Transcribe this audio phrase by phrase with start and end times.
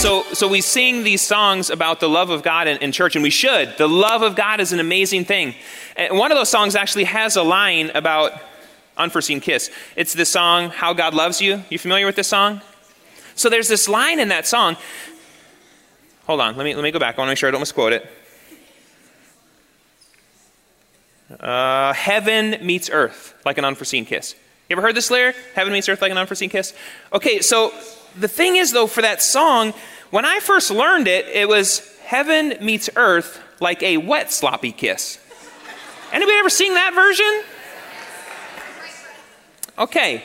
[0.00, 3.22] So, so we sing these songs about the love of God in, in, church, and
[3.22, 3.76] we should.
[3.76, 5.54] The love of God is an amazing thing.
[5.94, 8.32] And one of those songs actually has a line about
[8.96, 9.70] unforeseen kiss.
[9.96, 12.62] It's the song "How God Loves You." You familiar with this song?
[13.34, 14.78] So there's this line in that song.
[16.24, 17.18] Hold on, let me let me go back.
[17.18, 18.10] I want to make sure I don't misquote it.
[21.38, 24.34] Uh, heaven meets earth like an unforeseen kiss.
[24.70, 25.36] You ever heard this lyric?
[25.54, 26.72] Heaven meets earth like an unforeseen kiss.
[27.12, 27.74] Okay, so
[28.18, 29.72] the thing is, though, for that song,
[30.10, 35.18] when I first learned it, it was heaven meets earth like a wet, sloppy kiss.
[36.12, 37.42] Anybody ever seen that version?
[39.78, 40.24] Okay.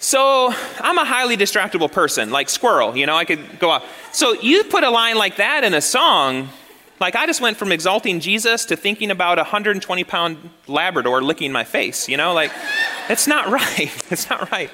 [0.00, 4.14] So I'm a highly distractible person, like squirrel, you know, I could go off.
[4.14, 6.48] So you put a line like that in a song,
[7.00, 11.50] like I just went from exalting Jesus to thinking about a 120 pound Labrador licking
[11.50, 12.52] my face, you know, like
[13.08, 13.90] it's not right.
[14.10, 14.70] It's not right.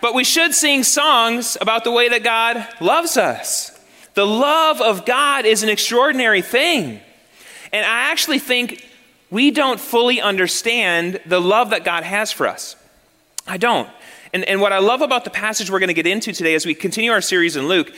[0.00, 3.78] But we should sing songs about the way that God loves us.
[4.14, 7.00] The love of God is an extraordinary thing.
[7.72, 8.84] And I actually think
[9.30, 12.76] we don't fully understand the love that God has for us.
[13.46, 13.88] I don't.
[14.32, 16.66] And, and what I love about the passage we're going to get into today as
[16.66, 17.94] we continue our series in Luke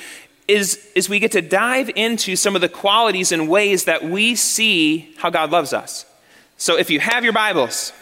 [0.49, 4.35] is, is we get to dive into some of the qualities and ways that we
[4.35, 6.05] see how God loves us.
[6.57, 7.93] So if you have your Bibles,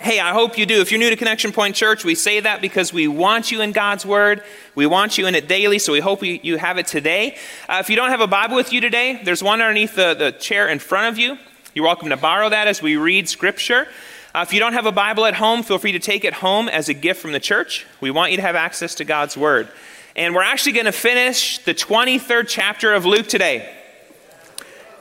[0.00, 0.80] Hey, I hope you do.
[0.80, 3.72] If you're new to Connection Point Church, we say that because we want you in
[3.72, 4.44] God's Word.
[4.76, 7.36] We want you in it daily, so we hope you, have it today.
[7.68, 10.30] Uh, if you don't have a Bible with you today, there's one underneath the, the
[10.30, 11.36] chair in front of you.
[11.74, 13.88] You're welcome to borrow that as we read Scripture.
[14.32, 16.68] Uh, if you don't have a Bible at home, feel free to take it home
[16.68, 17.84] as a gift from the church.
[18.00, 19.68] We want you to have access to God's Word.
[20.14, 23.74] And we're actually going to finish the 23rd chapter of Luke today.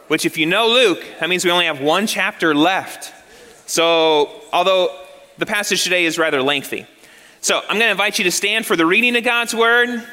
[0.07, 3.13] Which, if you know Luke, that means we only have one chapter left.
[3.67, 4.89] So, although
[5.37, 6.87] the passage today is rather lengthy.
[7.41, 10.03] So, I'm going to invite you to stand for the reading of God's word.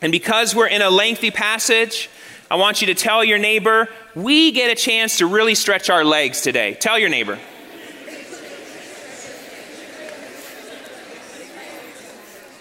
[0.00, 2.08] And because we're in a lengthy passage,
[2.48, 6.04] I want you to tell your neighbor, we get a chance to really stretch our
[6.04, 6.74] legs today.
[6.74, 7.38] Tell your neighbor.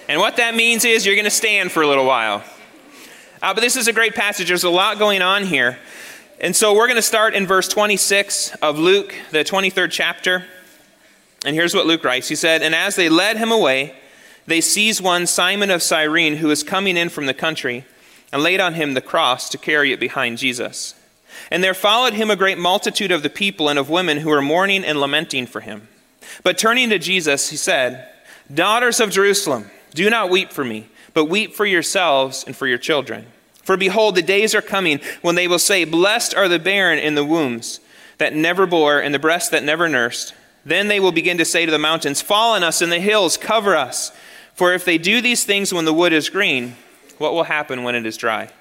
[0.10, 2.44] And what that means is you're going to stand for a little while.
[3.42, 4.48] Uh, but this is a great passage.
[4.48, 5.78] There's a lot going on here.
[6.40, 10.46] And so we're going to start in verse 26 of Luke, the 23rd chapter.
[11.44, 13.96] And here's what Luke writes He said, And as they led him away,
[14.46, 17.86] they seized one, Simon of Cyrene, who was coming in from the country,
[18.32, 20.94] and laid on him the cross to carry it behind Jesus.
[21.50, 24.42] And there followed him a great multitude of the people and of women who were
[24.42, 25.88] mourning and lamenting for him.
[26.44, 28.10] But turning to Jesus, he said,
[28.54, 32.78] Daughters of Jerusalem, do not weep for me, but weep for yourselves and for your
[32.78, 33.26] children.
[33.68, 37.16] For behold, the days are coming when they will say, Blessed are the barren in
[37.16, 37.82] the wombs
[38.18, 40.34] that never bore, and the breasts that never nursed.
[40.64, 43.36] Then they will begin to say to the mountains, Fall on us, and the hills,
[43.36, 44.14] cover us.
[44.54, 46.78] For if they do these things when the wood is green,
[47.18, 48.52] what will happen when it is dry?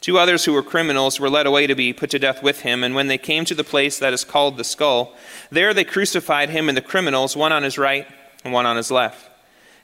[0.00, 2.82] Two others who were criminals were led away to be put to death with him,
[2.82, 5.14] and when they came to the place that is called the skull,
[5.48, 8.08] there they crucified him and the criminals, one on his right
[8.42, 9.30] and one on his left.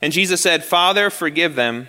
[0.03, 1.89] And Jesus said, Father, forgive them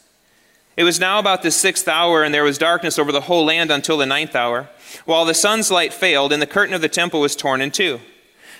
[0.77, 3.71] It was now about the sixth hour, and there was darkness over the whole land
[3.71, 4.69] until the ninth hour,
[5.05, 7.99] while the sun's light failed, and the curtain of the temple was torn in two.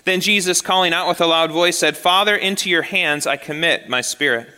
[0.04, 3.88] Then Jesus, calling out with a loud voice, said, Father, into your hands I commit
[3.88, 4.50] my spirit.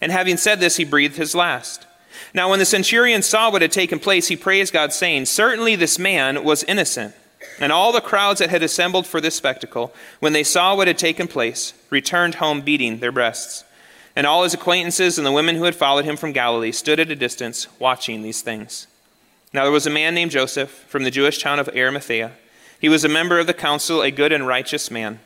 [0.00, 1.86] And having said this, he breathed his last.
[2.32, 5.98] Now, when the centurion saw what had taken place, he praised God, saying, Certainly this
[5.98, 7.14] man was innocent.
[7.60, 10.98] And all the crowds that had assembled for this spectacle, when they saw what had
[10.98, 13.64] taken place, returned home beating their breasts.
[14.16, 17.10] And all his acquaintances and the women who had followed him from Galilee stood at
[17.10, 18.86] a distance watching these things.
[19.52, 22.32] Now there was a man named Joseph from the Jewish town of Arimathea.
[22.80, 25.20] He was a member of the council, a good and righteous man,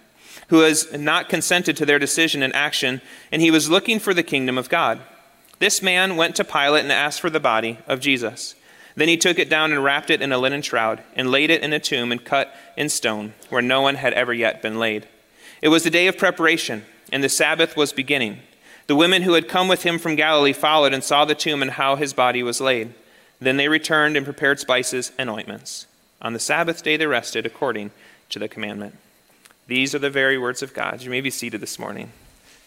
[0.48, 3.00] who has not consented to their decision and action,
[3.32, 5.00] and he was looking for the kingdom of God.
[5.58, 8.54] This man went to Pilate and asked for the body of Jesus.
[8.94, 11.62] Then he took it down and wrapped it in a linen shroud, and laid it
[11.62, 15.08] in a tomb and cut in stone, where no one had ever yet been laid.
[15.60, 18.40] It was the day of preparation, and the Sabbath was beginning.
[18.88, 21.72] The women who had come with him from Galilee followed and saw the tomb and
[21.72, 22.94] how his body was laid.
[23.38, 25.86] Then they returned and prepared spices and ointments.
[26.22, 27.90] On the Sabbath day they rested according
[28.30, 28.96] to the commandment.
[29.66, 31.02] These are the very words of God.
[31.02, 32.10] You may be seated this morning.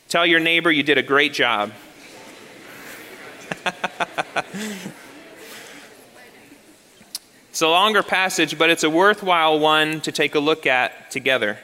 [0.09, 1.71] Tell your neighbor you did a great job.
[7.49, 11.57] it's a longer passage, but it's a worthwhile one to take a look at together.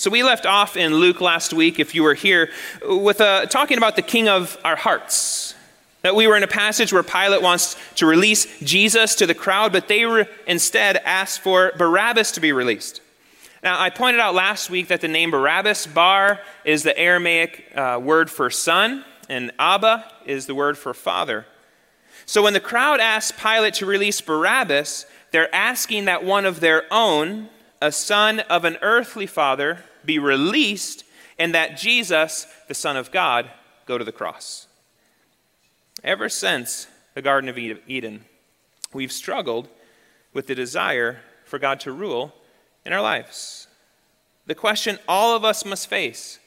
[0.00, 2.48] So we left off in Luke last week, if you were here,
[2.82, 5.54] with uh, talking about the king of our hearts.
[6.00, 9.72] That we were in a passage where Pilate wants to release Jesus to the crowd,
[9.72, 13.02] but they re- instead asked for Barabbas to be released.
[13.62, 18.00] Now, I pointed out last week that the name Barabbas, Bar, is the Aramaic uh,
[18.02, 21.44] word for son, and Abba is the word for father.
[22.24, 26.84] So when the crowd asks Pilate to release Barabbas, they're asking that one of their
[26.90, 27.50] own,
[27.80, 31.04] a son of an earthly father, be released
[31.38, 33.50] and that Jesus, the Son of God,
[33.86, 34.66] go to the cross.
[36.04, 38.24] Ever since the Garden of Eden,
[38.92, 39.68] we've struggled
[40.32, 42.34] with the desire for God to rule
[42.84, 43.66] in our lives.
[44.46, 46.38] The question all of us must face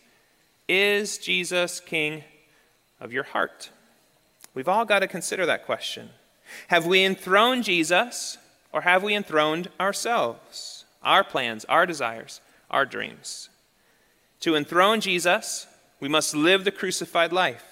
[0.67, 2.23] is Jesus King
[2.99, 3.69] of your heart?
[4.53, 6.09] We've all got to consider that question.
[6.67, 8.37] Have we enthroned Jesus
[8.71, 13.49] or have we enthroned ourselves, our plans, our desires, our dreams.
[14.41, 15.67] To enthrone Jesus,
[15.99, 17.63] we must live the crucified life.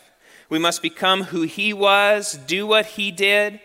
[0.49, 3.59] We must become who he was, do what he did,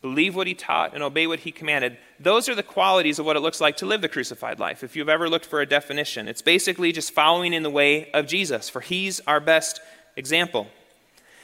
[0.00, 1.96] believe what he taught, and obey what he commanded.
[2.20, 4.84] Those are the qualities of what it looks like to live the crucified life.
[4.84, 8.26] If you've ever looked for a definition, it's basically just following in the way of
[8.26, 9.80] Jesus, for he's our best
[10.16, 10.66] example.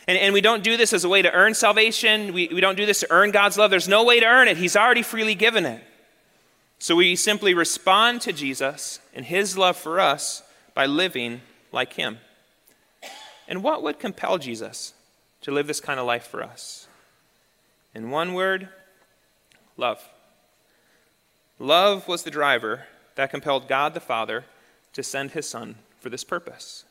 [0.06, 2.32] And, and we don't do this as a way to earn salvation.
[2.32, 3.70] We, we don't do this to earn God's love.
[3.70, 4.56] There's no way to earn it.
[4.56, 5.82] He's already freely given it.
[6.84, 10.42] So we simply respond to Jesus and his love for us
[10.75, 11.40] by living
[11.72, 12.19] like him.
[13.48, 14.92] And what would compel Jesus
[15.40, 16.86] to live this kind of life for us?
[17.94, 18.69] In one word,
[19.78, 20.06] love.
[21.58, 22.82] Love was the driver
[23.14, 24.44] that compelled God the Father
[24.92, 26.84] to send his Son for this purpose.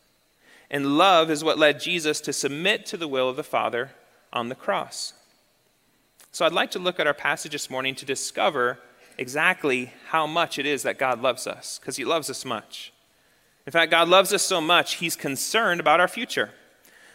[0.72, 3.92] And love is what led Jesus to submit to the will of the Father
[4.32, 5.14] on the cross.
[6.32, 8.80] So I'd like to look at our passage this morning to discover
[9.18, 12.94] exactly how much it is that God loves us, because He loves us much.
[13.66, 16.52] In fact, God loves us so much, He's concerned about our future.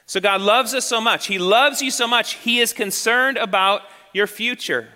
[0.06, 1.27] So God loves us so much.
[1.27, 4.89] He loves you so much, He is concerned about your future.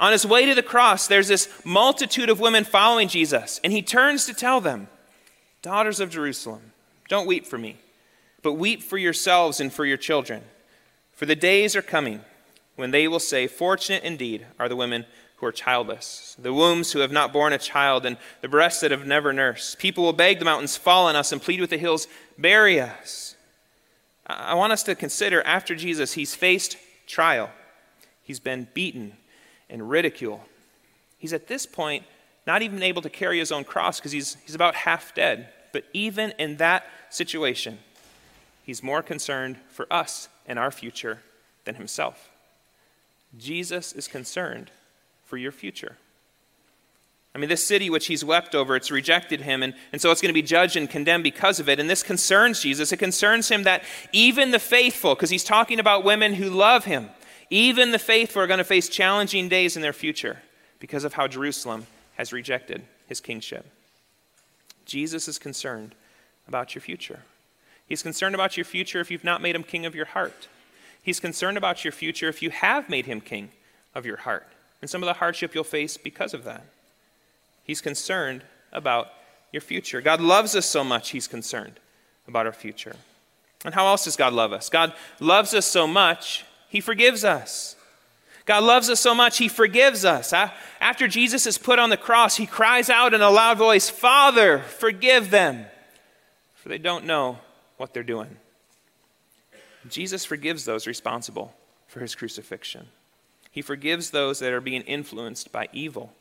[0.00, 3.82] On his way to the cross, there's this multitude of women following Jesus, and he
[3.82, 4.88] turns to tell them,
[5.62, 6.72] Daughters of Jerusalem,
[7.08, 7.76] don't weep for me,
[8.42, 10.42] but weep for yourselves and for your children.
[11.12, 12.20] For the days are coming
[12.76, 15.06] when they will say, Fortunate indeed are the women
[15.44, 19.06] are childless, the wombs who have not borne a child, and the breasts that have
[19.06, 19.78] never nursed.
[19.78, 22.06] People will beg the mountains, fall on us, and plead with the hills,
[22.38, 23.36] bury us.
[24.26, 27.50] I want us to consider after Jesus, he's faced trial,
[28.22, 29.16] he's been beaten
[29.68, 30.40] and ridiculed.
[31.18, 32.04] He's at this point
[32.46, 35.48] not even able to carry his own cross because he's, he's about half dead.
[35.72, 37.78] But even in that situation,
[38.62, 41.20] he's more concerned for us and our future
[41.64, 42.30] than himself.
[43.38, 44.70] Jesus is concerned
[45.24, 45.96] for your future.
[47.34, 50.20] I mean, this city which he's wept over, it's rejected him, and, and so it's
[50.20, 51.80] going to be judged and condemned because of it.
[51.80, 52.92] And this concerns Jesus.
[52.92, 57.10] It concerns him that even the faithful, because he's talking about women who love him,
[57.50, 60.42] even the faithful are going to face challenging days in their future
[60.78, 63.66] because of how Jerusalem has rejected his kingship.
[64.84, 65.96] Jesus is concerned
[66.46, 67.20] about your future.
[67.88, 70.46] He's concerned about your future if you've not made him king of your heart.
[71.02, 73.50] He's concerned about your future if you have made him king
[73.94, 74.46] of your heart
[74.84, 76.62] and some of the hardship you'll face because of that.
[77.62, 79.08] He's concerned about
[79.50, 80.02] your future.
[80.02, 81.80] God loves us so much, He's concerned
[82.28, 82.96] about our future.
[83.64, 84.68] And how else does God love us?
[84.68, 87.76] God loves us so much, He forgives us.
[88.44, 90.34] God loves us so much, He forgives us.
[90.34, 94.58] After Jesus is put on the cross, He cries out in a loud voice, Father,
[94.58, 95.64] forgive them,
[96.56, 97.38] for they don't know
[97.78, 98.36] what they're doing.
[99.88, 101.54] Jesus forgives those responsible
[101.86, 102.88] for His crucifixion.
[103.54, 106.12] He forgives those that are being influenced by evil.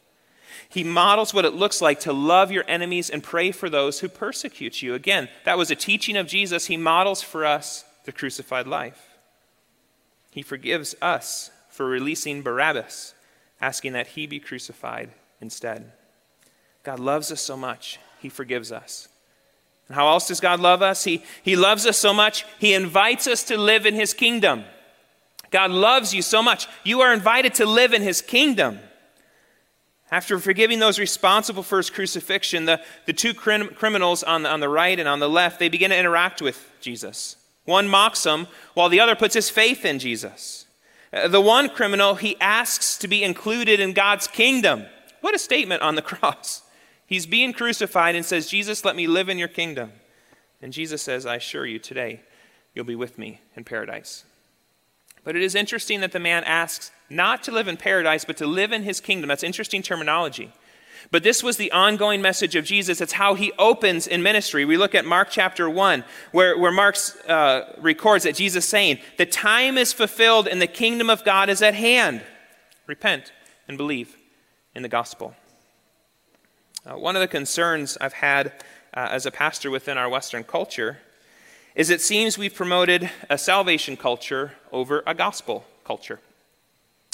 [0.70, 4.08] He models what it looks like to love your enemies and pray for those who
[4.08, 4.94] persecute you.
[4.94, 6.68] Again, that was a teaching of Jesus.
[6.68, 9.18] He models for us the crucified life.
[10.30, 13.16] He forgives us for releasing Barabbas,
[13.60, 15.10] asking that he be crucified
[15.42, 15.92] instead.
[16.84, 19.08] God loves us so much, he forgives us.
[19.88, 21.04] And how else does God love us?
[21.04, 24.66] He, he loves us so much, he invites us to live in his kingdom.
[25.54, 28.80] God loves you so much, you are invited to live in his kingdom.
[30.10, 34.62] After forgiving those responsible for his crucifixion, the, the two crim- criminals on the, on
[34.62, 37.36] the right and on the left, they begin to interact with Jesus.
[37.66, 40.66] One mocks him, while the other puts his faith in Jesus.
[41.14, 44.88] Uh, the one criminal, he asks to be included in God's kingdom.
[45.22, 46.64] What a statement on the cross.
[47.06, 49.92] He's being crucified and says, Jesus, let me live in your kingdom.
[50.64, 52.22] And Jesus says, I assure you, today
[52.74, 54.26] you'll be with me in paradise.
[55.24, 58.48] But it is interesting that the man asks not to live in paradise, but to
[58.48, 59.30] live in his kingdom.
[59.30, 60.52] That's interesting terminology.
[61.12, 63.02] But this was the ongoing message of Jesus.
[63.02, 64.66] It's how he opens in ministry.
[64.66, 69.26] We look at Mark chapter 1, where, where Mark uh, records that Jesus saying, The
[69.26, 72.22] time is fulfilled and the kingdom of God is at hand.
[72.88, 73.32] Repent
[73.68, 74.18] and believe
[74.76, 75.36] in the gospel.
[76.86, 78.48] Uh, one of the concerns I've had
[78.94, 80.98] uh, as a pastor within our Western culture
[81.76, 86.20] is it seems we've promoted a salvation culture over a gospel culture.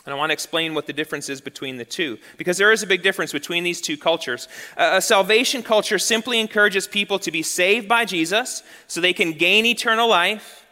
[0.06, 2.84] And I want to explain what the difference is between the two, because there is
[2.84, 4.48] a big difference between these two cultures.
[4.78, 9.66] A salvation culture simply encourages people to be saved by Jesus so they can gain
[9.66, 10.66] eternal life,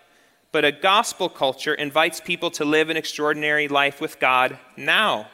[0.51, 5.27] but a gospel culture invites people to live an extraordinary life with God now.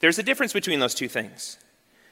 [0.00, 1.58] There's a difference between those two things.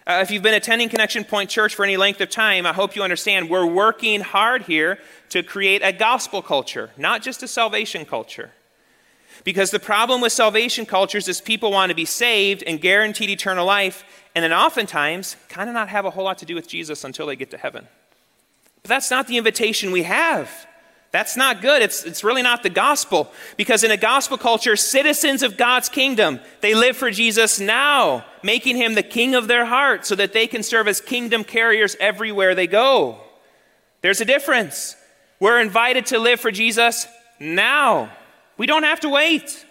[0.07, 2.97] Uh, if you've been attending Connection Point Church for any length of time, I hope
[2.97, 8.05] you understand we're working hard here to create a gospel culture, not just a salvation
[8.07, 8.51] culture.
[9.45, 13.67] Because the problem with salvation cultures is people want to be saved and guaranteed eternal
[13.67, 14.05] life,
[14.35, 17.27] and then oftentimes kind of not have a whole lot to do with Jesus until
[17.27, 17.87] they get to heaven.
[18.83, 20.67] But that's not the invitation we have.
[21.13, 21.83] That's not good.
[21.83, 23.33] It's, it's really not the gospel.
[23.57, 28.77] Because in a gospel culture, citizens of God's kingdom, they live for Jesus now, making
[28.77, 32.55] him the king of their heart so that they can serve as kingdom carriers everywhere
[32.55, 33.19] they go.
[34.03, 34.95] There's a difference.
[35.41, 37.09] We're invited to live for Jesus
[37.41, 38.11] now.
[38.57, 39.65] We don't have to wait.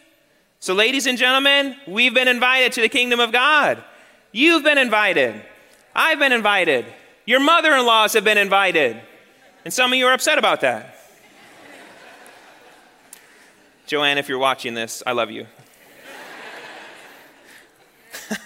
[0.59, 3.81] So, ladies and gentlemen, we've been invited to the kingdom of God.
[4.33, 5.41] You've been invited.
[5.95, 6.85] I've been invited.
[7.25, 9.01] Your mother in laws have been invited.
[9.63, 10.98] And some of you are upset about that.
[13.89, 15.47] Joanne, if you're watching this, I love you.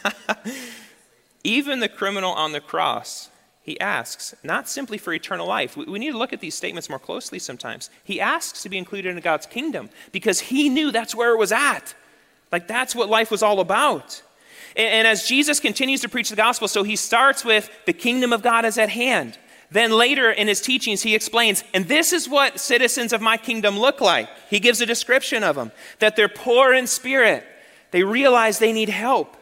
[1.44, 3.30] Even the criminal on the cross,
[3.62, 5.76] he asks, not simply for eternal life.
[5.76, 7.90] We, need to look at these statements more closely sometimes.
[8.06, 11.52] He asks to be included in God's kingdom because he knew that's where it was
[11.52, 11.94] at.
[12.50, 14.22] Like, that's what life was all about.
[14.78, 18.44] And as Jesus continues to preach the gospel, so he starts with, the kingdom of
[18.44, 19.38] God is at hand.
[19.74, 23.80] Then later in his teachings, he explains, and this is what citizens of my kingdom
[23.80, 24.30] look like.
[24.48, 27.44] He gives a description of them that they're poor in spirit,
[27.90, 29.36] they realize they need help,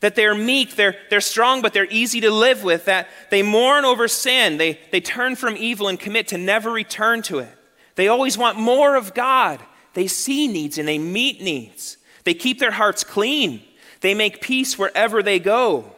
[0.00, 3.84] that they're meek, they're, they're strong, but they're easy to live with, that they mourn
[3.84, 7.56] over sin, they, they turn from evil and commit to never return to it.
[7.94, 9.60] They always want more of God.
[9.94, 11.98] They see needs and they meet needs.
[12.24, 13.62] They keep their hearts clean.
[14.00, 15.92] They make peace wherever they go.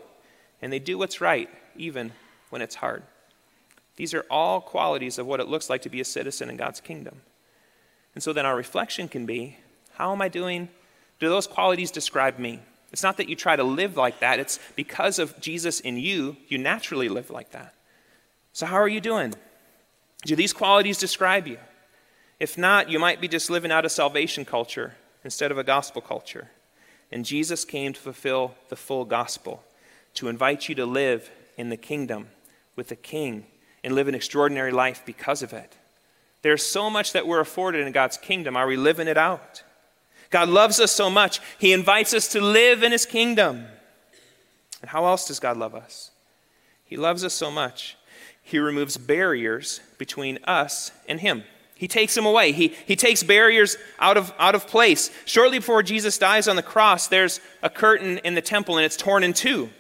[0.61, 2.13] And they do what's right, even
[2.51, 3.05] when it's hard.
[3.97, 6.81] These are all qualities of what it looks like to be a citizen in God's
[6.81, 7.21] kingdom.
[8.15, 9.59] And so then our reflection can be
[9.93, 10.69] how am I doing?
[11.21, 12.59] Do those qualities describe me?
[12.93, 16.37] It's not that you try to live like that, it's because of Jesus in you,
[16.49, 17.75] you naturally live like that.
[18.53, 19.35] So, how are you doing?
[20.25, 21.59] Do these qualities describe you?
[22.41, 26.03] If not, you might be just living out a salvation culture instead of a gospel
[26.03, 26.51] culture.
[27.13, 29.63] And Jesus came to fulfill the full gospel,
[30.15, 32.29] to invite you to live in the kingdom
[32.77, 33.47] with the king
[33.85, 35.77] and live an extraordinary life because of it.
[36.43, 38.57] There's so much that we're afforded in God's kingdom.
[38.57, 39.63] Are we living it out?
[40.31, 43.67] God loves us so much, He invites us to live in His kingdom.
[44.81, 46.11] And how else does God love us?
[46.85, 47.97] He loves us so much,
[48.43, 51.45] He removes barriers between us and Him.
[51.77, 52.53] He takes them away.
[52.53, 55.11] He, he takes barriers out of, out of place.
[55.25, 58.97] Shortly before Jesus dies on the cross, there's a curtain in the temple and it's
[58.97, 59.71] torn in two.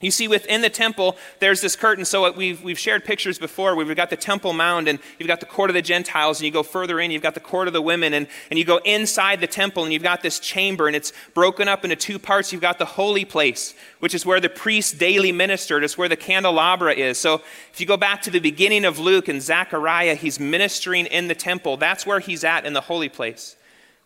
[0.00, 2.04] You see, within the temple, there's this curtain.
[2.04, 3.74] So uh, we've, we've shared pictures before.
[3.74, 6.52] We've got the Temple Mount, and you've got the court of the Gentiles, and you
[6.52, 9.40] go further in, you've got the court of the women, and, and you go inside
[9.40, 12.52] the temple, and you've got this chamber, and it's broken up into two parts.
[12.52, 15.82] You've got the holy place, which is where the priests daily ministered.
[15.82, 17.18] It's where the candelabra is.
[17.18, 21.26] So if you go back to the beginning of Luke and Zechariah, he's ministering in
[21.26, 21.76] the temple.
[21.76, 23.56] That's where he's at in the holy place.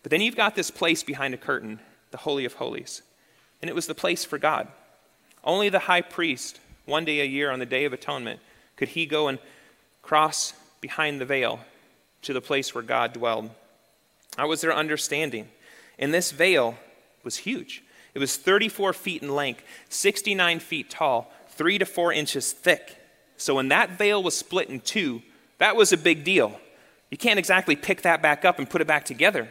[0.01, 3.03] But then you've got this place behind a curtain, the Holy of Holies.
[3.61, 4.67] And it was the place for God.
[5.43, 8.39] Only the high priest, one day a year on the Day of Atonement,
[8.75, 9.39] could he go and
[10.01, 11.59] cross behind the veil
[12.23, 13.49] to the place where God dwelled.
[14.37, 15.47] That was their understanding.
[15.97, 16.75] And this veil
[17.23, 17.83] was huge.
[18.13, 22.97] It was 34 feet in length, 69 feet tall, three to four inches thick.
[23.37, 25.21] So when that veil was split in two,
[25.57, 26.59] that was a big deal.
[27.09, 29.49] You can't exactly pick that back up and put it back together.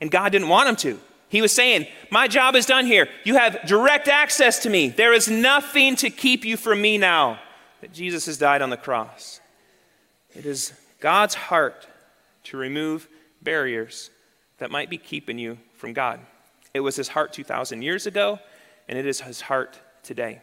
[0.00, 1.00] And God didn't want him to.
[1.34, 3.08] He was saying, My job is done here.
[3.24, 4.90] You have direct access to me.
[4.90, 7.40] There is nothing to keep you from me now
[7.80, 9.40] that Jesus has died on the cross.
[10.32, 11.88] It is God's heart
[12.44, 13.08] to remove
[13.42, 14.10] barriers
[14.58, 16.20] that might be keeping you from God.
[16.72, 18.38] It was his heart 2,000 years ago,
[18.88, 20.40] and it is his heart today.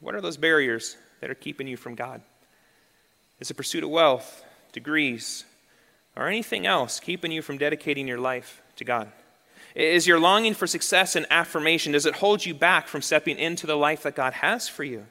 [0.00, 2.20] What are those barriers that are keeping you from God?
[3.38, 5.44] Is it pursuit of wealth, degrees,
[6.16, 9.12] or anything else keeping you from dedicating your life to God?
[9.76, 13.66] Is your longing for success and affirmation, does it hold you back from stepping into
[13.66, 15.04] the life that God has for you?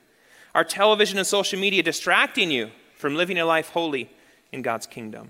[0.56, 4.10] Are television and social media distracting you from living a life holy
[4.52, 5.30] in God's kingdom?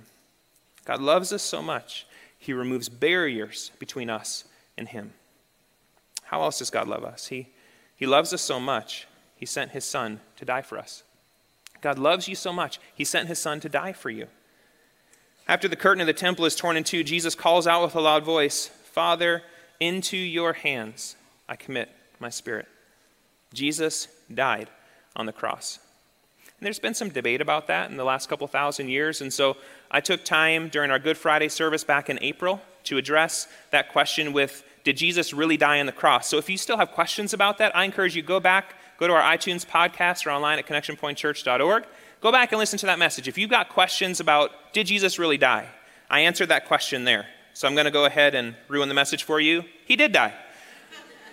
[0.86, 2.08] God loves us so much,
[2.40, 4.46] He removes barriers between us
[4.78, 5.12] and Him.
[6.24, 7.28] How else does God love us?
[7.28, 7.50] He,
[7.94, 11.04] he loves us so much, He sent His Son to die for us.
[11.82, 14.28] God loves you so much, He sent His Son to die for you.
[15.46, 18.02] After the curtain of the temple is torn in two, Jesus calls out with a
[18.02, 19.44] loud voice, Father,
[19.82, 21.18] into your hands
[21.50, 21.90] I commit
[22.22, 22.66] my spirit.
[23.54, 24.70] Jesus died
[25.18, 25.80] on the cross.
[26.58, 29.20] And there's been some debate about that in the last couple thousand years.
[29.20, 29.58] And so
[29.92, 34.32] I took time during our Good Friday service back in April to address that question
[34.32, 36.30] with Did Jesus really die on the cross?
[36.30, 39.14] So if you still have questions about that, I encourage you go back, go to
[39.14, 41.84] our iTunes podcast or online at connectionpointchurch.org.
[42.22, 43.28] Go back and listen to that message.
[43.28, 45.68] If you've got questions about Did Jesus really die?
[46.10, 47.26] I answered that question there.
[47.56, 49.64] So I'm going to go ahead and ruin the message for you.
[49.86, 50.34] He did die.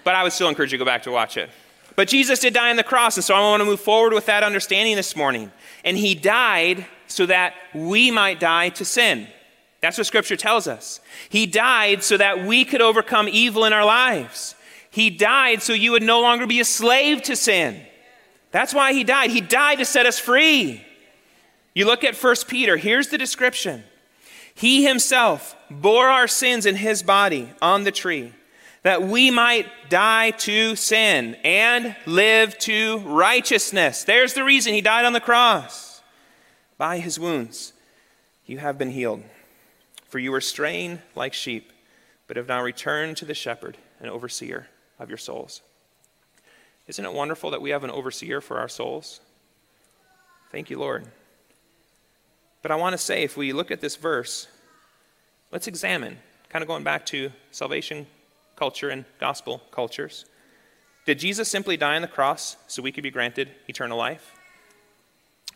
[0.05, 1.51] But I would still encourage you to go back to watch it.
[1.97, 4.27] But Jesus did die on the cross, and so I want to move forward with
[4.27, 5.51] that understanding this morning.
[5.85, 9.27] And he died so that we might die to sin.
[9.81, 11.01] That's what Scripture tells us.
[11.29, 14.55] He died so that we could overcome evil in our lives.
[14.91, 17.85] He died so you would no longer be a slave to sin.
[18.53, 19.31] That's why he died.
[19.31, 20.87] He died to set us free.
[21.75, 23.83] You look at 1 Peter, here's the description.
[24.55, 28.33] He himself bore our sins in his body on the tree,
[28.83, 34.05] that we might die to sin and live to righteousness.
[34.05, 36.03] There's the reason he died on the cross.
[36.79, 37.73] By his wounds,
[38.45, 39.23] you have been healed.
[40.09, 41.73] For you were straying like sheep,
[42.27, 44.67] but have now returned to the shepherd and overseer
[44.99, 45.63] of your souls.
[46.87, 49.21] Isn't it wonderful that we have an overseer for our souls?
[50.51, 51.07] Thank you, Lord.
[52.61, 54.49] But I want to say, if we look at this verse,
[55.53, 58.07] let's examine, kind of going back to salvation
[58.57, 60.25] culture and gospel cultures.
[61.05, 64.33] Did Jesus simply die on the cross so we could be granted eternal life?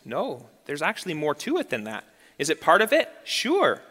[0.03, 2.03] No, there's actually more to it than that.
[2.37, 3.09] Is it part of it?
[3.23, 3.81] Sure.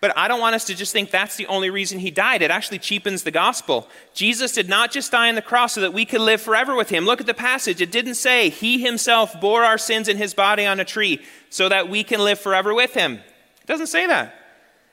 [0.00, 2.42] But I don't want us to just think that's the only reason he died.
[2.42, 3.88] It actually cheapens the gospel.
[4.14, 6.88] Jesus did not just die on the cross so that we could live forever with
[6.88, 7.04] him.
[7.04, 7.80] Look at the passage.
[7.80, 11.68] It didn't say he himself bore our sins in his body on a tree so
[11.68, 13.14] that we can live forever with him.
[13.14, 14.37] It doesn't say that.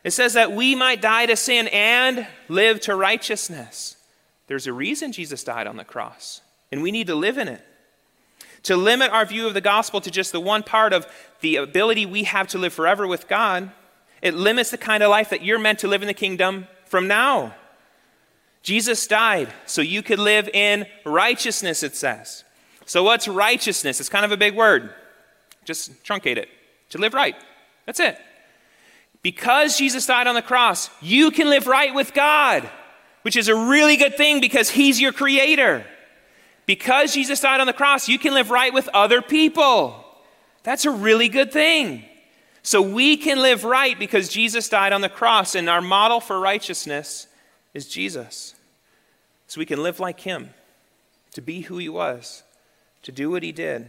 [0.05, 3.97] It says that we might die to sin and live to righteousness.
[4.47, 6.39] There's a reason Jesus died on the cross,
[6.71, 7.61] and we need to live in it.
[8.63, 11.05] To limit our view of the gospel to just the one part of
[11.41, 13.71] the ability we have to live forever with God
[14.25, 17.07] it limits the kind of life that you're meant to live in the kingdom from
[17.07, 17.53] now.
[18.63, 22.43] Jesus died so you could live in righteousness, it says.
[22.87, 23.99] So, what's righteousness?
[23.99, 24.93] It's kind of a big word.
[25.63, 26.49] Just truncate it.
[26.89, 27.35] To live right.
[27.85, 28.19] That's it.
[29.25, 32.69] Because Jesus died on the cross, you can live right with God,
[33.23, 35.83] which is a really good thing because He's your creator.
[36.67, 40.05] Because Jesus died on the cross, you can live right with other people.
[40.61, 42.05] That's a really good thing.
[42.61, 46.39] So we can live right because Jesus died on the cross, and our model for
[46.39, 47.25] righteousness
[47.73, 48.53] is Jesus.
[49.47, 50.51] So we can live like him,
[51.33, 52.43] to be who he was,
[53.01, 53.87] to do what he did.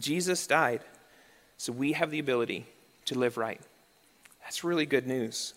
[0.00, 0.80] Jesus died,
[1.58, 2.66] so we have the ability
[3.04, 3.60] to live right.
[4.46, 5.54] That's really good news.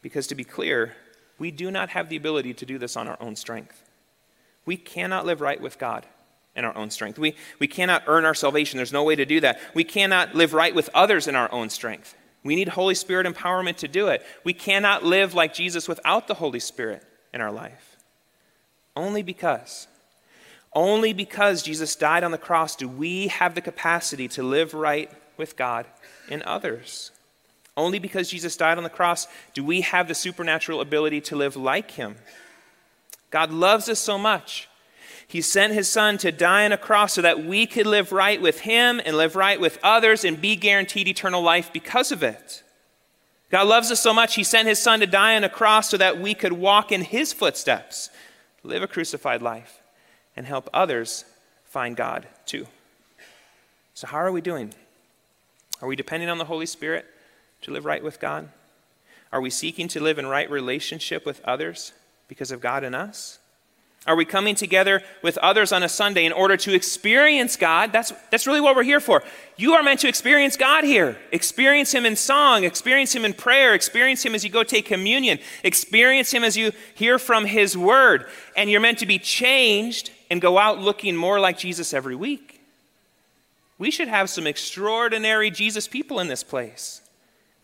[0.00, 0.96] Because to be clear,
[1.38, 3.84] we do not have the ability to do this on our own strength.
[4.64, 6.06] We cannot live right with God
[6.56, 7.18] in our own strength.
[7.18, 8.78] We, we cannot earn our salvation.
[8.78, 9.60] There's no way to do that.
[9.74, 12.16] We cannot live right with others in our own strength.
[12.42, 14.24] We need Holy Spirit empowerment to do it.
[14.44, 17.98] We cannot live like Jesus without the Holy Spirit in our life.
[18.96, 19.88] Only because,
[20.72, 25.10] only because Jesus died on the cross do we have the capacity to live right
[25.36, 25.84] with God
[26.30, 27.10] and others.
[27.76, 31.56] Only because Jesus died on the cross do we have the supernatural ability to live
[31.56, 32.16] like him.
[33.30, 34.68] God loves us so much
[35.26, 38.42] He sent his son to die on a cross so that we could live right
[38.42, 42.64] with him and live right with others and be guaranteed eternal life because of it.
[43.48, 45.96] God loves us so much, he sent his son to die on a cross so
[45.96, 48.10] that we could walk in his footsteps,
[48.64, 49.80] live a crucified life,
[50.36, 51.24] and help others
[51.64, 52.66] find God too.
[53.94, 54.74] So, how are we doing?
[55.80, 57.06] Are we depending on the Holy Spirit
[57.62, 58.48] to live right with God?
[59.32, 61.92] Are we seeking to live in right relationship with others
[62.28, 63.38] because of God in us?
[64.06, 67.92] Are we coming together with others on a Sunday in order to experience God?
[67.92, 69.22] That's, that's really what we're here for.
[69.58, 71.18] You are meant to experience God here.
[71.32, 75.38] Experience Him in song, experience Him in prayer, experience Him as you go take communion,
[75.62, 78.24] experience Him as you hear from His Word.
[78.56, 82.62] And you're meant to be changed and go out looking more like Jesus every week.
[83.78, 87.02] We should have some extraordinary Jesus people in this place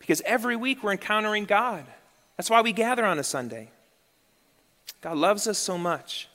[0.07, 1.83] because every week we're encountering God.
[2.37, 3.71] That's why we gather on a Sunday.
[5.01, 6.29] God loves us so much,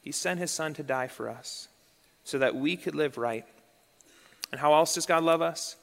[0.00, 1.66] He sent His Son to die for us
[2.22, 3.44] so that we could live right.
[4.52, 5.74] And how else does God love us?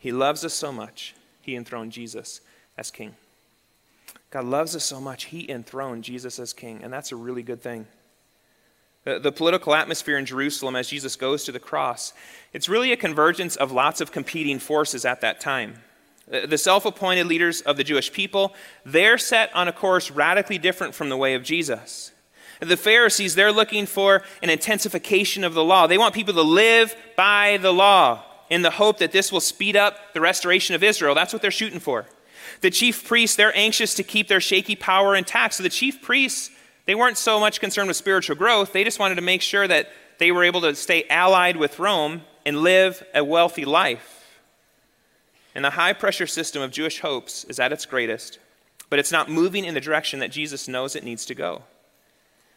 [0.00, 2.40] He loves us so much, He enthroned Jesus
[2.76, 3.14] as King.
[4.32, 7.62] God loves us so much, He enthroned Jesus as King, and that's a really good
[7.62, 7.86] thing.
[9.04, 12.12] The, political atmosphere in Jerusalem as Jesus goes to the cross,
[12.52, 15.76] it's really a convergence of lots of competing forces at that time.
[16.30, 20.94] The self appointed leaders of the Jewish people, they're set on a course radically different
[20.94, 22.12] from the way of Jesus.
[22.60, 25.86] The Pharisees, they're looking for an intensification of the law.
[25.86, 29.76] They want people to live by the law in the hope that this will speed
[29.76, 31.14] up the restoration of Israel.
[31.14, 32.06] That's what they're shooting for.
[32.60, 35.54] The chief priests, they're anxious to keep their shaky power intact.
[35.54, 36.50] So the chief priests,
[36.84, 38.72] they weren't so much concerned with spiritual growth.
[38.72, 39.88] They just wanted to make sure that
[40.18, 44.19] they were able to stay allied with Rome and live a wealthy life.
[45.54, 48.38] And the high pressure system of Jewish hopes is at its greatest,
[48.88, 51.62] but it's not moving in the direction that Jesus knows it needs to go.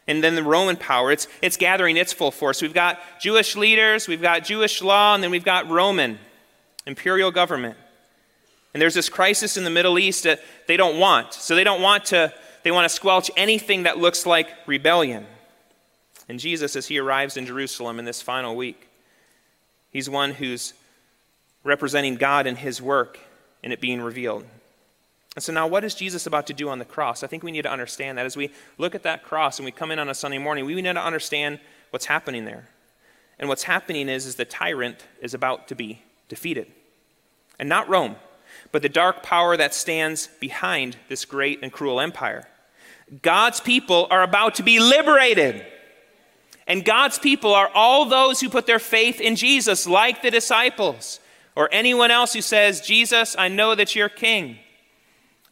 [0.06, 2.60] And then the Roman power, it's, it's gathering its full force.
[2.60, 6.18] We've got Jewish leaders, we've got Jewish law, and then we've got Roman
[6.86, 7.76] imperial government.
[8.74, 11.32] And there's this crisis in the Middle East that they don't want.
[11.32, 15.26] So they don't want to, they want to squelch anything that looks like rebellion.
[16.28, 18.88] And Jesus, as he arrives in Jerusalem in this final week,
[19.90, 20.74] he's one who's
[21.64, 23.18] representing God and his work
[23.62, 24.44] and it being revealed.
[25.34, 27.24] And so now, what is Jesus about to do on the cross?
[27.24, 29.72] I think we need to understand that as we look at that cross and we
[29.72, 31.58] come in on a Sunday morning, we need to understand
[31.90, 32.68] what's happening there.
[33.38, 36.70] And what's happening is, is the tyrant is about to be defeated.
[37.58, 38.14] And not Rome,
[38.70, 42.48] but the dark power that stands behind this great and cruel empire.
[43.22, 45.66] God's people are about to be liberated.
[46.66, 51.18] And God's people are all those who put their faith in Jesus, like the disciples
[51.56, 54.58] or anyone else who says, Jesus, I know that you're king.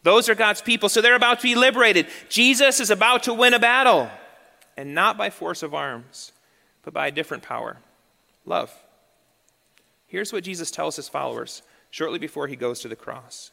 [0.03, 0.89] Those are God's people.
[0.89, 2.07] So they're about to be liberated.
[2.29, 4.11] Jesus is about to win a battle,
[4.77, 6.33] and not by force of arms,
[6.83, 7.79] but by a different power
[8.45, 8.73] love.
[10.07, 13.51] Here's what Jesus tells his followers shortly before he goes to the cross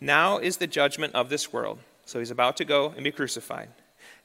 [0.00, 1.78] Now is the judgment of this world.
[2.04, 3.68] So he's about to go and be crucified.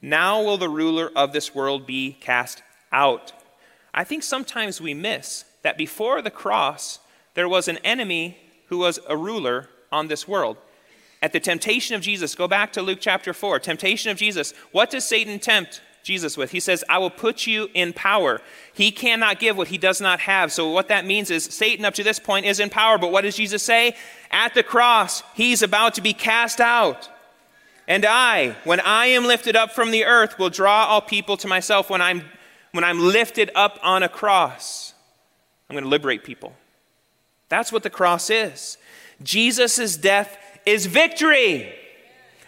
[0.00, 3.32] Now will the ruler of this world be cast out.
[3.92, 6.98] I think sometimes we miss that before the cross,
[7.34, 10.56] there was an enemy who was a ruler on this world.
[11.20, 13.58] At the temptation of Jesus, go back to Luke chapter 4.
[13.60, 14.52] Temptation of Jesus.
[14.72, 16.50] What does Satan tempt Jesus with?
[16.50, 18.42] He says, I will put you in power.
[18.74, 20.52] He cannot give what he does not have.
[20.52, 22.98] So, what that means is Satan, up to this point, is in power.
[22.98, 23.96] But what does Jesus say?
[24.30, 27.08] At the cross, he's about to be cast out.
[27.88, 31.48] And I, when I am lifted up from the earth, will draw all people to
[31.48, 31.88] myself.
[31.88, 32.22] When I'm,
[32.72, 34.92] when I'm lifted up on a cross,
[35.68, 36.54] I'm going to liberate people.
[37.54, 38.78] That's what the cross is.
[39.22, 40.36] Jesus' death
[40.66, 41.72] is victory.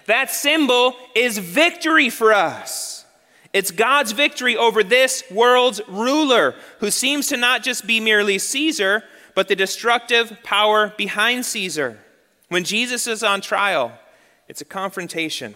[0.07, 3.05] That symbol is victory for us.
[3.53, 9.05] It's God's victory over this world's ruler who seems to not just be merely Caesar,
[9.37, 12.01] but the destructive power behind Caesar.
[12.49, 13.93] When Jesus is on trial,
[14.49, 15.55] it's a confrontation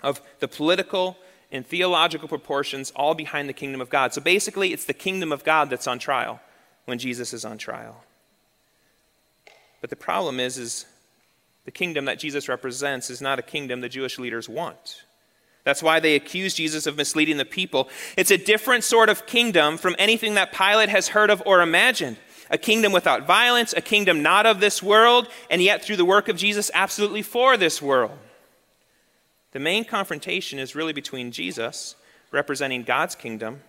[0.00, 1.18] of the political
[1.50, 4.14] and theological proportions all behind the kingdom of God.
[4.14, 6.40] So basically, it's the kingdom of God that's on trial
[6.86, 8.02] when Jesus is on trial.
[9.82, 10.86] But the problem is, is
[11.66, 15.02] the kingdom that Jesus represents is not a kingdom the Jewish leaders want.
[15.64, 17.88] That's why they accuse Jesus of misleading the people.
[18.16, 22.16] It's a different sort of kingdom from anything that Pilate has heard of or imagined.
[22.50, 26.28] A kingdom without violence, a kingdom not of this world, and yet through the work
[26.28, 28.18] of Jesus, absolutely for this world.
[29.52, 31.94] The main confrontation is really between Jesus,
[32.30, 33.60] representing God's kingdom,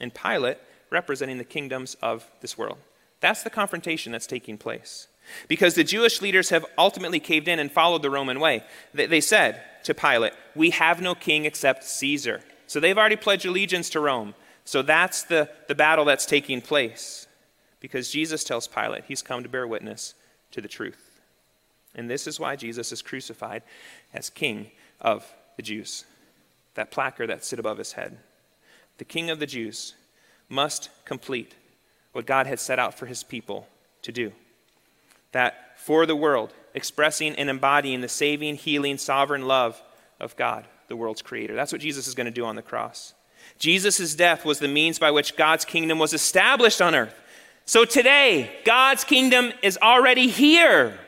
[0.00, 0.58] and Pilate,
[0.90, 2.78] representing the kingdoms of this world.
[3.20, 5.06] That's the confrontation that's taking place.
[5.48, 8.64] Because the Jewish leaders have ultimately caved in and followed the Roman way.
[8.92, 12.40] They said to Pilate, We have no king except Caesar.
[12.66, 14.34] So they've already pledged allegiance to Rome.
[14.64, 17.26] So that's the, the battle that's taking place
[17.80, 20.14] because Jesus tells Pilate he's come to bear witness
[20.52, 21.20] to the truth.
[21.94, 23.62] And this is why Jesus is crucified
[24.12, 26.04] as king of the Jews.
[26.74, 28.18] That placard that sit above his head.
[28.98, 29.94] The king of the Jews
[30.48, 31.54] must complete
[32.12, 33.68] what God had set out for his people
[34.02, 34.32] to do.
[35.34, 39.80] That for the world, expressing and embodying the saving, healing, sovereign love
[40.18, 41.54] of God, the world's creator.
[41.54, 43.14] That's what Jesus is going to do on the cross.
[43.58, 47.14] Jesus' death was the means by which God's kingdom was established on earth.
[47.66, 50.98] So today, God's kingdom is already here.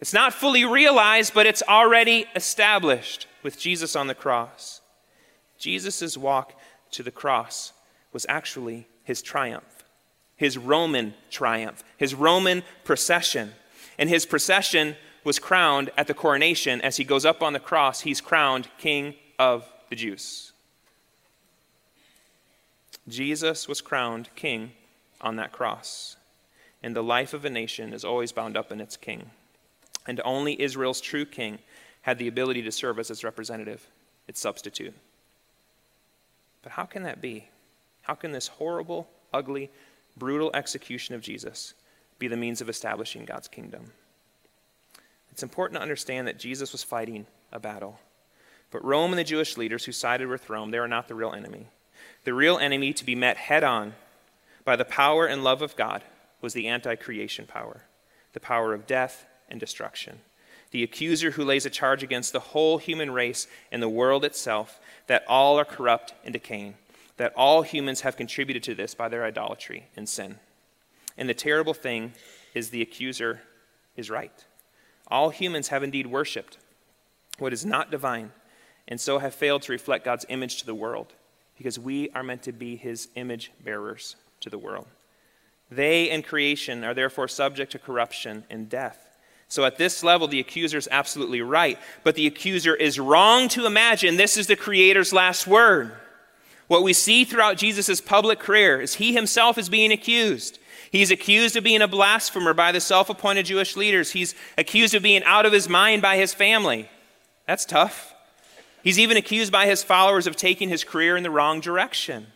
[0.00, 4.80] It's not fully realized, but it's already established with Jesus on the cross.
[5.58, 6.58] Jesus' walk
[6.92, 7.72] to the cross
[8.12, 9.75] was actually his triumph,
[10.36, 13.52] his Roman triumph, his Roman procession.
[13.98, 16.80] And his procession was crowned at the coronation.
[16.82, 20.52] As he goes up on the cross, he's crowned King of the Jews.
[23.08, 24.72] Jesus was crowned king
[25.20, 26.16] on that cross.
[26.82, 29.30] And the life of a nation is always bound up in its king.
[30.06, 31.58] And only Israel's true king
[32.02, 33.86] had the ability to serve as its representative,
[34.28, 34.94] its substitute.
[36.62, 37.48] But how can that be?
[38.02, 39.70] How can this horrible, ugly,
[40.16, 41.74] brutal execution of Jesus
[42.18, 43.92] be the means of establishing God's kingdom?
[45.30, 48.00] It's important to understand that Jesus was fighting a battle.
[48.70, 51.32] But Rome and the Jewish leaders who sided with Rome, they are not the real
[51.32, 51.68] enemy.
[52.24, 53.94] The real enemy to be met head on
[54.64, 56.02] by the power and love of God
[56.40, 57.82] was the anti creation power,
[58.32, 60.20] the power of death and destruction.
[60.72, 64.80] The accuser who lays a charge against the whole human race and the world itself
[65.06, 66.74] that all are corrupt and decaying,
[67.16, 70.38] that all humans have contributed to this by their idolatry and sin.
[71.16, 72.12] And the terrible thing
[72.54, 73.40] is the accuser
[73.96, 74.44] is right.
[75.08, 76.58] All humans have indeed worshiped
[77.38, 78.32] what is not divine,
[78.88, 81.12] and so have failed to reflect God's image to the world
[81.56, 84.86] because we are meant to be his image bearers to the world.
[85.70, 89.18] They and creation are therefore subject to corruption and death.
[89.48, 93.66] So at this level, the accuser is absolutely right, but the accuser is wrong to
[93.66, 95.92] imagine this is the Creator's last word.
[96.68, 100.58] What we see throughout Jesus' public career is he himself is being accused.
[100.90, 104.12] He's accused of being a blasphemer by the self appointed Jewish leaders.
[104.12, 106.88] He's accused of being out of his mind by his family.
[107.46, 108.14] That's tough.
[108.82, 112.28] He's even accused by his followers of taking his career in the wrong direction.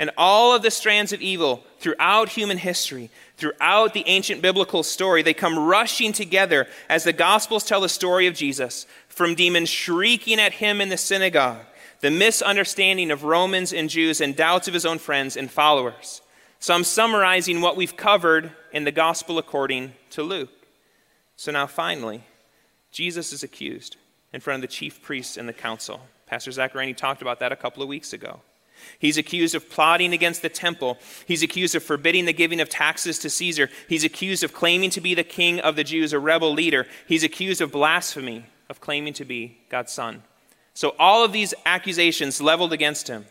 [0.00, 5.22] And all of the strands of evil throughout human history, throughout the ancient biblical story,
[5.22, 10.40] they come rushing together as the Gospels tell the story of Jesus, from demons shrieking
[10.40, 11.66] at him in the synagogue,
[12.00, 16.22] the misunderstanding of Romans and Jews, and doubts of his own friends and followers.
[16.58, 20.50] So I'm summarizing what we've covered in the Gospel according to Luke.
[21.36, 22.24] So now, finally,
[22.90, 23.96] Jesus is accused
[24.32, 26.00] in front of the chief priests and the council.
[26.26, 28.40] Pastor Zachariani talked about that a couple of weeks ago.
[28.98, 30.98] He's accused of plotting against the temple.
[31.26, 33.68] He's accused of forbidding the giving of taxes to Caesar.
[33.88, 36.86] He's accused of claiming to be the king of the Jews, a rebel leader.
[37.06, 40.22] He's accused of blasphemy, of claiming to be God's son.
[40.80, 43.26] So, all of these accusations leveled against him.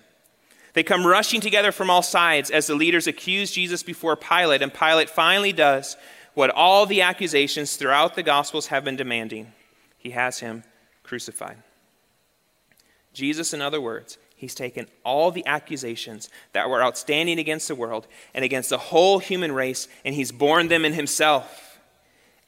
[0.74, 4.72] They come rushing together from all sides as the leaders accuse Jesus before Pilate, and
[4.72, 5.98] Pilate finally does
[6.36, 9.52] what all the accusations throughout the Gospels have been demanding.
[9.98, 10.64] He has him
[11.02, 11.58] crucified.
[13.14, 18.06] Jesus, in other words, he's taken all the accusations that were outstanding against the world
[18.36, 21.80] and against the whole human race, and he's borne them in himself.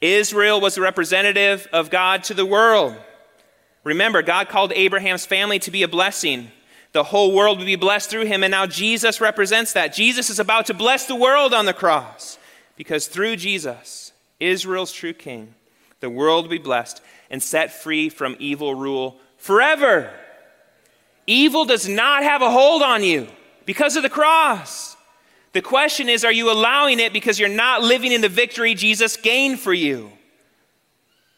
[0.00, 2.94] Israel was the representative of God to the world.
[3.84, 6.50] Remember, God called Abraham's family to be a blessing.
[6.92, 9.94] The whole world would be blessed through him, and now Jesus represents that.
[9.94, 12.38] Jesus is about to bless the world on the cross
[12.76, 15.54] because through Jesus, Israel's true king,
[16.00, 20.12] the world will be blessed and set free from evil rule forever.
[21.26, 23.28] Evil does not have a hold on you
[23.64, 24.96] because of the cross.
[25.52, 29.16] The question is are you allowing it because you're not living in the victory Jesus
[29.16, 30.12] gained for you?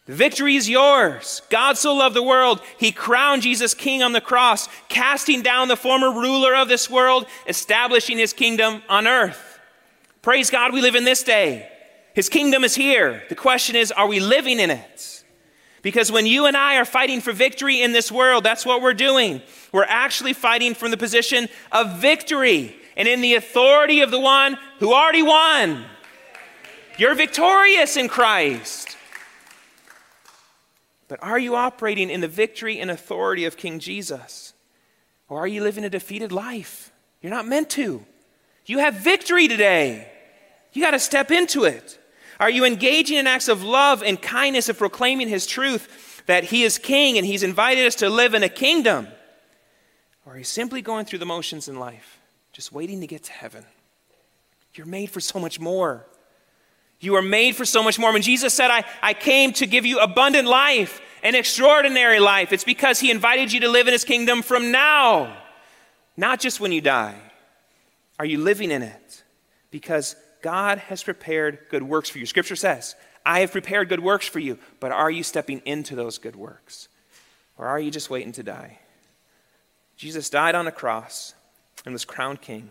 [0.05, 1.41] The victory is yours.
[1.49, 5.75] God so loved the world, he crowned Jesus king on the cross, casting down the
[5.75, 9.59] former ruler of this world, establishing his kingdom on earth.
[10.21, 11.69] Praise God, we live in this day.
[12.13, 13.23] His kingdom is here.
[13.29, 15.23] The question is, are we living in it?
[15.81, 18.93] Because when you and I are fighting for victory in this world, that's what we're
[18.93, 19.41] doing.
[19.71, 24.57] We're actually fighting from the position of victory and in the authority of the one
[24.79, 25.85] who already won.
[26.97, 28.94] You're victorious in Christ.
[31.15, 34.53] But are you operating in the victory and authority of King Jesus?
[35.29, 36.91] Or are you living a defeated life?
[37.21, 38.05] You're not meant to.
[38.65, 40.11] You have victory today.
[40.73, 41.97] You got to step into it.
[42.37, 46.63] Are you engaging in acts of love and kindness of proclaiming His truth that He
[46.63, 49.07] is King and He's invited us to live in a kingdom?
[50.25, 52.19] Or are you simply going through the motions in life,
[52.51, 53.63] just waiting to get to heaven.
[54.73, 56.05] You're made for so much more.
[56.99, 58.11] You are made for so much more.
[58.11, 62.63] When Jesus said, I, I came to give you abundant life, an extraordinary life, it's
[62.63, 65.35] because he invited you to live in his kingdom from now,
[66.15, 67.19] not just when you die.
[68.19, 69.23] Are you living in it?
[69.71, 72.27] Because God has prepared good works for you.
[72.27, 76.19] Scripture says, I have prepared good works for you, but are you stepping into those
[76.19, 76.89] good works?
[77.57, 78.77] Or are you just waiting to die?
[79.97, 81.33] Jesus died on a cross
[81.85, 82.69] and was crowned king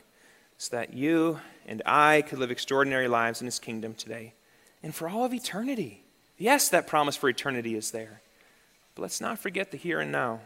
[0.58, 4.34] so that you and I could live extraordinary lives in his kingdom today
[4.80, 6.04] and for all of eternity.
[6.38, 8.20] Yes, that promise for eternity is there.
[8.94, 10.40] But let's not forget the here and now.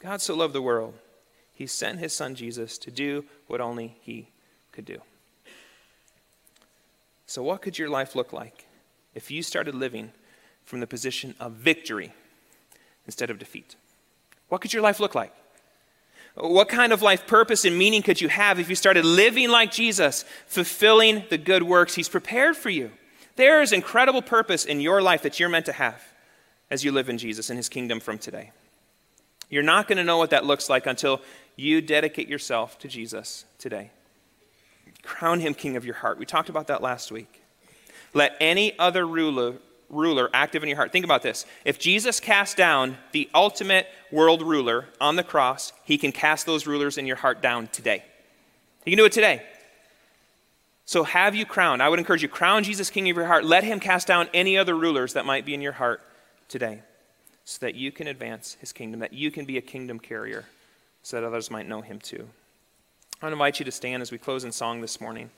[0.00, 0.94] God so loved the world,
[1.52, 4.28] he sent his son Jesus to do what only he
[4.70, 4.98] could do.
[7.26, 8.66] So, what could your life look like
[9.14, 10.12] if you started living
[10.64, 12.12] from the position of victory
[13.06, 13.74] instead of defeat?
[14.48, 15.34] What could your life look like?
[16.36, 19.72] What kind of life purpose and meaning could you have if you started living like
[19.72, 22.92] Jesus, fulfilling the good works He's prepared for you?
[23.34, 26.00] There is incredible purpose in your life that you're meant to have
[26.70, 28.52] as you live in Jesus and His kingdom from today.
[29.50, 31.20] You're not going to know what that looks like until
[31.56, 33.90] you dedicate yourself to Jesus today.
[35.02, 36.18] Crown Him King of your heart.
[36.18, 37.42] We talked about that last week.
[38.14, 39.54] Let any other ruler
[39.90, 40.92] ruler active in your heart.
[40.92, 41.46] Think about this.
[41.64, 46.66] If Jesus cast down the ultimate world ruler on the cross, he can cast those
[46.66, 48.04] rulers in your heart down today.
[48.84, 49.42] He can do it today.
[50.84, 51.82] So have you crowned.
[51.82, 53.44] I would encourage you, crown Jesus King of your heart.
[53.44, 56.00] Let him cast down any other rulers that might be in your heart
[56.48, 56.82] today
[57.44, 60.44] so that you can advance his kingdom, that you can be a kingdom carrier
[61.02, 62.28] so that others might know him too.
[63.20, 65.30] I want to invite you to stand as we close in song this morning.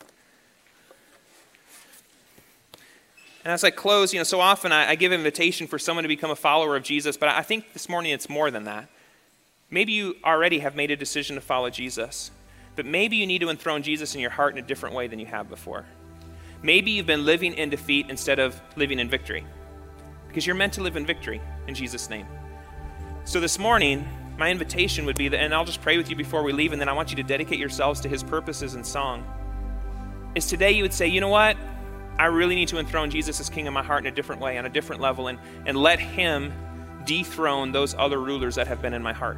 [3.44, 6.08] And as I close, you know, so often I, I give invitation for someone to
[6.08, 8.88] become a follower of Jesus, but I think this morning it's more than that.
[9.70, 12.32] Maybe you already have made a decision to follow Jesus,
[12.76, 15.18] but maybe you need to enthrone Jesus in your heart in a different way than
[15.18, 15.86] you have before.
[16.62, 19.46] Maybe you've been living in defeat instead of living in victory,
[20.30, 22.26] because you're meant to live in victory in Jesus' name.
[23.24, 26.44] So this morning, my invitation would be that, and I'll just pray with you before
[26.44, 29.24] we leave, and then I want you to dedicate yourselves to his purposes in song.
[30.36, 31.56] Is today you would say, you know what?
[32.16, 34.56] I really need to enthrone Jesus as king in my heart in a different way,
[34.56, 36.52] on a different level, and, and let him
[37.04, 39.36] dethrone those other rulers that have been in my heart.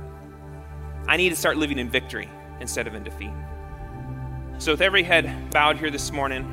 [1.08, 2.28] I need to start living in victory
[2.60, 3.32] instead of in defeat.
[4.58, 6.44] So, with every head bowed here this morning,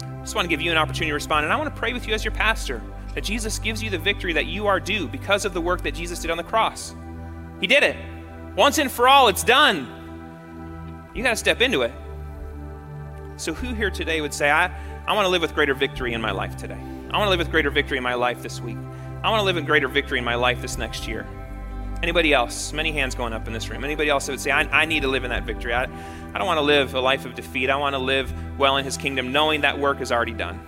[0.00, 1.44] I just want to give you an opportunity to respond.
[1.44, 2.80] And I want to pray with you as your pastor
[3.14, 5.94] that Jesus gives you the victory that you are due because of the work that
[5.94, 6.94] Jesus did on the cross.
[7.60, 7.96] He did it.
[8.56, 11.10] Once and for all, it's done.
[11.14, 11.92] You got to step into it.
[13.36, 14.66] So, who here today would say, I,
[15.06, 16.74] I want to live with greater victory in my life today.
[16.74, 18.76] I want to live with greater victory in my life this week.
[19.22, 21.26] I want to live in greater victory in my life this next year.
[22.02, 22.72] Anybody else?
[22.72, 23.84] Many hands going up in this room.
[23.84, 25.74] Anybody else that would say, I, I need to live in that victory?
[25.74, 27.68] I, I don't want to live a life of defeat.
[27.68, 30.60] I want to live well in His kingdom, knowing that work is already done.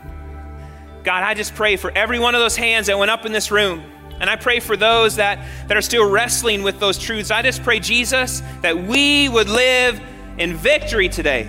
[1.04, 3.50] God, I just pray for every one of those hands that went up in this
[3.50, 3.82] room.
[4.20, 7.30] And I pray for those that, that are still wrestling with those truths.
[7.32, 10.00] I just pray, Jesus, that we would live
[10.38, 11.48] in victory today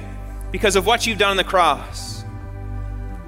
[0.52, 2.24] because of what you've done on the cross.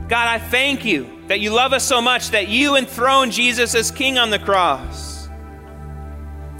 [0.07, 3.91] God, I thank you that you love us so much that you enthroned Jesus as
[3.91, 5.27] king on the cross.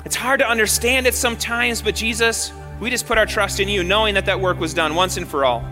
[0.06, 3.84] It's hard to understand it sometimes, but Jesus, we just put our trust in you,
[3.84, 5.64] knowing that that work was done once and for all.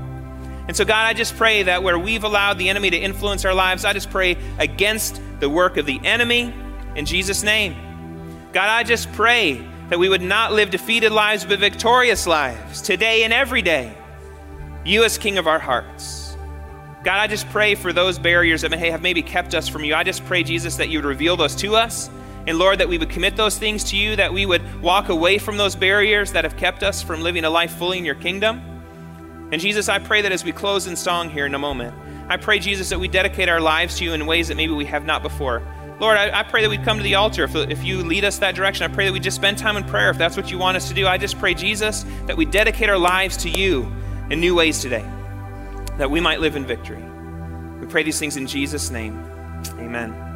[0.68, 3.54] And so, God, I just pray that where we've allowed the enemy to influence our
[3.54, 6.54] lives, I just pray against the work of the enemy
[6.96, 7.76] in Jesus' name.
[8.54, 13.24] God, I just pray that we would not live defeated lives, but victorious lives today
[13.24, 13.96] and every day.
[14.86, 16.36] You as King of our hearts.
[17.04, 19.94] God, I just pray for those barriers that may have maybe kept us from you.
[19.94, 22.10] I just pray, Jesus, that you would reveal those to us.
[22.48, 25.38] And Lord, that we would commit those things to you, that we would walk away
[25.38, 28.73] from those barriers that have kept us from living a life fully in your kingdom.
[29.54, 31.94] And Jesus, I pray that as we close in song here in a moment,
[32.28, 34.86] I pray, Jesus, that we dedicate our lives to you in ways that maybe we
[34.86, 35.62] have not before.
[36.00, 37.44] Lord, I, I pray that we'd come to the altar.
[37.44, 39.84] If, if you lead us that direction, I pray that we just spend time in
[39.84, 41.06] prayer if that's what you want us to do.
[41.06, 43.84] I just pray, Jesus, that we dedicate our lives to you
[44.32, 45.08] in new ways today
[46.00, 47.04] that we might live in victory.
[47.80, 49.24] We pray these things in Jesus' name.
[49.78, 50.33] Amen.